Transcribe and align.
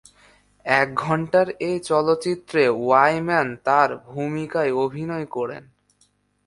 এক 0.65 0.87
ঘণ্টার 0.95 1.47
এই 1.59 1.77
চলচ্চিত্রে 1.81 2.63
ওয়াইম্যান 2.79 3.47
তার 3.63 3.89
ভূমিকায় 4.07 4.71
অভিনয় 4.85 5.27
করেন। 5.27 5.63